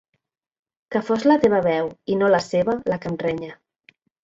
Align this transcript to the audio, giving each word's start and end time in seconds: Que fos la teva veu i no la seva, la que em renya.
Que 0.95 1.01
fos 1.09 1.25
la 1.31 1.35
teva 1.43 1.59
veu 1.67 1.91
i 2.15 2.17
no 2.23 2.31
la 2.37 2.41
seva, 2.47 2.77
la 2.95 2.99
que 3.05 3.13
em 3.13 3.21
renya. 3.27 3.53